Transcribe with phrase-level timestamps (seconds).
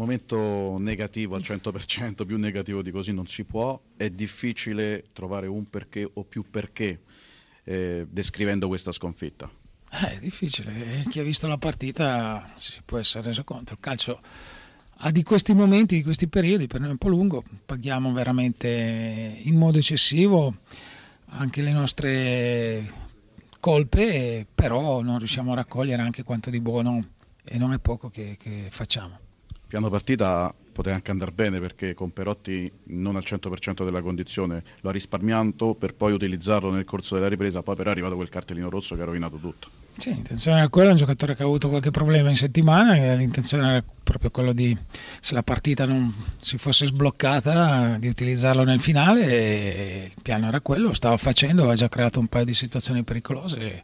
[0.00, 5.68] momento negativo al 100%, più negativo di così non si può, è difficile trovare un
[5.68, 7.02] perché o più perché
[7.64, 9.50] eh, descrivendo questa sconfitta.
[9.92, 14.20] Eh, è difficile, chi ha visto la partita si può essere reso conto, il calcio
[15.02, 19.38] ha di questi momenti, di questi periodi, per noi è un po' lungo, paghiamo veramente
[19.42, 20.60] in modo eccessivo
[21.32, 22.90] anche le nostre
[23.60, 27.00] colpe, però non riusciamo a raccogliere anche quanto di buono
[27.44, 29.28] e non è poco che, che facciamo
[29.70, 34.88] piano partita poteva anche andare bene perché con Perotti non al 100% della condizione lo
[34.88, 38.68] ha risparmiato per poi utilizzarlo nel corso della ripresa, poi però è arrivato quel cartellino
[38.68, 39.68] rosso che ha rovinato tutto.
[39.96, 43.84] Sì, l'intenzione era quella, un giocatore che ha avuto qualche problema in settimana, l'intenzione era
[44.02, 44.76] proprio quello di,
[45.20, 50.88] se la partita non si fosse sbloccata, di utilizzarlo nel finale il piano era quello,
[50.88, 53.58] lo stava facendo, aveva già creato un paio di situazioni pericolose.
[53.60, 53.82] E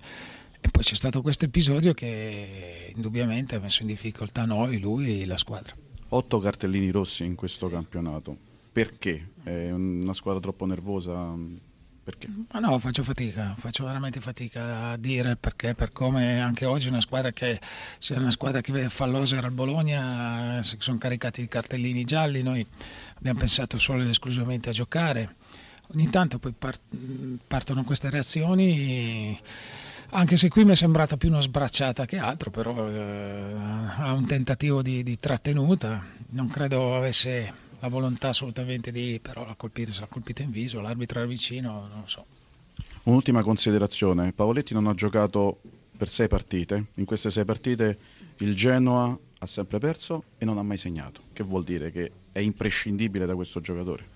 [0.77, 5.39] poi c'è stato questo episodio che indubbiamente ha messo in difficoltà noi, lui e la
[5.39, 5.75] squadra.
[6.11, 8.37] Otto cartellini rossi in questo campionato.
[8.73, 9.31] Perché?
[9.43, 11.34] È una squadra troppo nervosa?
[12.05, 12.28] Perché?
[12.53, 17.00] Ma no, faccio fatica, faccio veramente fatica a dire perché, per come anche oggi una
[17.00, 17.59] squadra che
[17.97, 22.67] se una squadra che fallosa era il Bologna, si sono caricati i cartellini gialli, noi
[23.15, 25.37] abbiamo pensato solo ed esclusivamente a giocare.
[25.95, 26.53] Ogni tanto poi
[27.47, 29.41] partono queste reazioni
[30.11, 33.55] anche se qui mi è sembrata più una sbracciata che altro, però eh,
[33.99, 39.55] ha un tentativo di, di, trattenuta, non credo avesse la volontà assolutamente di, però l'ha
[39.55, 42.25] colpito, se l'ha colpito in viso, l'arbitro era vicino, non lo so.
[43.05, 45.61] Un'ultima considerazione, Pavoletti non ha giocato
[45.97, 47.99] per sei partite, in queste sei partite
[48.39, 51.91] il Genoa ha sempre perso e non ha mai segnato, che vuol dire?
[51.91, 54.15] Che è imprescindibile da questo giocatore.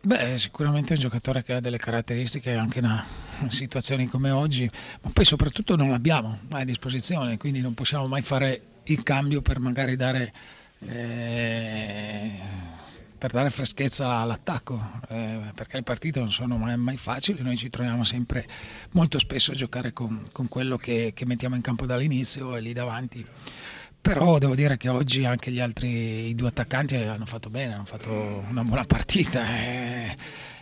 [0.00, 2.84] Beh, sicuramente è un giocatore che ha delle caratteristiche anche in
[3.48, 4.70] situazioni come oggi,
[5.02, 9.42] ma poi soprattutto non l'abbiamo mai a disposizione, quindi non possiamo mai fare il cambio
[9.42, 10.32] per magari dare,
[10.80, 12.30] eh,
[13.16, 17.70] per dare freschezza all'attacco, eh, perché le partite non sono mai, mai, facili, noi ci
[17.70, 18.46] troviamo sempre
[18.92, 22.72] molto spesso a giocare con, con quello che, che mettiamo in campo dall'inizio e lì
[22.72, 23.26] davanti
[24.00, 28.10] però devo dire che oggi anche gli altri due attaccanti hanno fatto bene, hanno fatto
[28.48, 29.44] una buona partita.
[29.44, 30.14] È,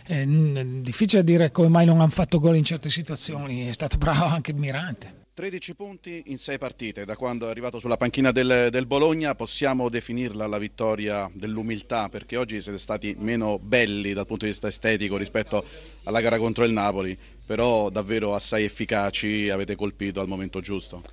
[0.07, 4.23] è difficile dire come mai non hanno fatto gol in certe situazioni, è stato bravo
[4.25, 5.25] anche Mirante.
[5.33, 9.87] 13 punti in 6 partite, da quando è arrivato sulla panchina del, del, Bologna possiamo
[9.87, 15.15] definirla la vittoria dell'umiltà perché oggi siete stati meno belli dal punto di vista estetico
[15.15, 15.63] rispetto
[16.05, 21.03] alla gara contro il Napoli, però davvero assai efficaci, avete colpito al momento giusto.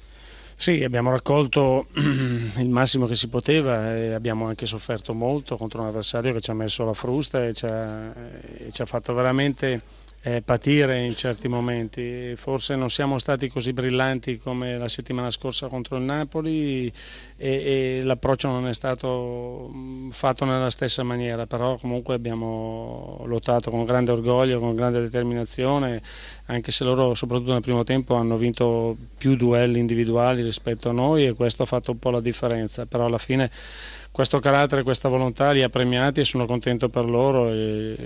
[0.57, 5.89] Sì, abbiamo raccolto il massimo che si poteva e abbiamo anche sofferto molto contro un
[5.89, 9.83] avversario che ci ha messo la frusta e ci ha, e ci ha fatto veramente
[10.27, 12.33] eh, patire in certi momenti.
[12.35, 16.91] Forse non siamo stati così brillanti come la settimana scorsa contro il Napoli
[17.37, 23.71] e, e l'approccio non è stato mm, fatto nella stessa maniera, però comunque abbiamo lottato
[23.71, 26.01] con grande orgoglio, con grande determinazione,
[26.47, 31.27] anche se loro soprattutto nel primo tempo hanno vinto più duelli individuali rispetto a noi
[31.27, 33.51] e questo ha fatto un po' la differenza, però alla fine
[34.11, 37.97] questo carattere, questa volontà li ha premiati e sono contento per loro e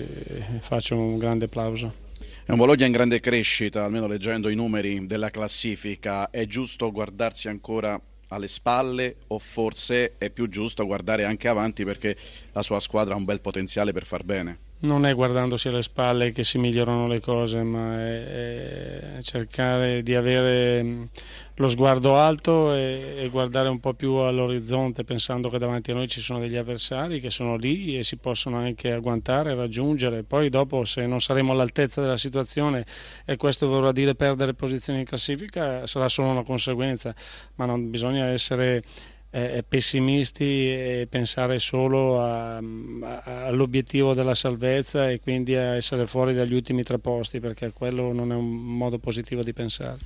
[0.60, 2.06] faccio un grande applauso.
[2.48, 6.30] È un Bologna in grande crescita, almeno leggendo i numeri della classifica.
[6.30, 12.16] È giusto guardarsi ancora alle spalle o forse è più giusto guardare anche avanti perché
[12.52, 14.67] la sua squadra ha un bel potenziale per far bene?
[14.80, 20.14] Non è guardandosi alle spalle che si migliorano le cose, ma è, è cercare di
[20.14, 21.02] avere mm,
[21.56, 26.06] lo sguardo alto e, e, guardare un po' più all'orizzonte pensando che davanti a noi
[26.06, 30.22] ci sono degli avversari che sono lì e si possono anche agguantare, raggiungere.
[30.22, 32.86] Poi dopo se non saremo all'altezza della situazione
[33.24, 37.12] e questo vorrà dire perdere posizioni in classifica sarà solo una conseguenza,
[37.56, 38.82] ma non bisogna essere
[39.30, 46.34] eh, pessimisti e pensare solo a, a, all'obiettivo della salvezza e quindi a essere fuori
[46.34, 48.46] dagli ultimi tre posti perché quello non è un
[48.76, 49.98] modo positivo di pensare.